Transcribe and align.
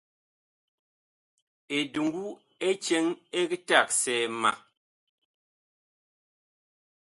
Eduŋgu 1.77 2.25
ɛ 2.67 2.69
cɛŋ 2.85 3.05
ɛg 3.39 3.49
tagsɛɛ 3.67 4.25
ma. 4.41 4.51